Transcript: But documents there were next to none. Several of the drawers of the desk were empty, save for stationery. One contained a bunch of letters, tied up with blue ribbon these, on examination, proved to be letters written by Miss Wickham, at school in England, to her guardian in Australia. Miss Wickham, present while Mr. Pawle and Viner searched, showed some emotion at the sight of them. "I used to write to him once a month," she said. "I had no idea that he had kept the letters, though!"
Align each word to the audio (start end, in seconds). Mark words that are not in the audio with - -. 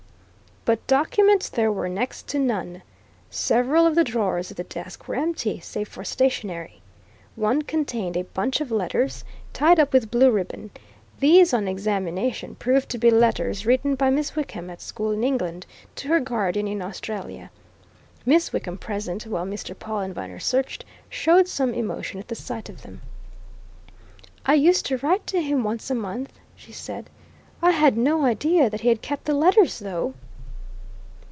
But 0.63 0.85
documents 0.85 1.49
there 1.49 1.71
were 1.71 1.89
next 1.89 2.27
to 2.27 2.37
none. 2.37 2.83
Several 3.31 3.87
of 3.87 3.95
the 3.95 4.03
drawers 4.03 4.51
of 4.51 4.57
the 4.57 4.63
desk 4.63 5.07
were 5.07 5.15
empty, 5.15 5.59
save 5.59 5.87
for 5.87 6.03
stationery. 6.03 6.83
One 7.35 7.63
contained 7.63 8.15
a 8.15 8.25
bunch 8.25 8.61
of 8.61 8.69
letters, 8.69 9.23
tied 9.53 9.79
up 9.79 9.91
with 9.91 10.11
blue 10.11 10.29
ribbon 10.29 10.69
these, 11.19 11.51
on 11.51 11.67
examination, 11.67 12.53
proved 12.53 12.89
to 12.89 12.99
be 12.99 13.09
letters 13.09 13.65
written 13.65 13.95
by 13.95 14.11
Miss 14.11 14.35
Wickham, 14.35 14.69
at 14.69 14.83
school 14.83 15.09
in 15.09 15.23
England, 15.23 15.65
to 15.95 16.09
her 16.09 16.19
guardian 16.19 16.67
in 16.67 16.79
Australia. 16.83 17.49
Miss 18.23 18.53
Wickham, 18.53 18.77
present 18.77 19.25
while 19.25 19.47
Mr. 19.47 19.75
Pawle 19.77 20.01
and 20.01 20.13
Viner 20.13 20.37
searched, 20.39 20.85
showed 21.09 21.47
some 21.47 21.73
emotion 21.73 22.19
at 22.19 22.27
the 22.27 22.35
sight 22.35 22.69
of 22.69 22.83
them. 22.83 23.01
"I 24.45 24.53
used 24.53 24.85
to 24.85 24.97
write 24.99 25.25
to 25.25 25.41
him 25.41 25.63
once 25.63 25.89
a 25.89 25.95
month," 25.95 26.33
she 26.55 26.71
said. 26.71 27.09
"I 27.63 27.71
had 27.71 27.97
no 27.97 28.25
idea 28.25 28.69
that 28.69 28.81
he 28.81 28.89
had 28.89 29.01
kept 29.01 29.25
the 29.25 29.33
letters, 29.33 29.79
though!" 29.79 30.13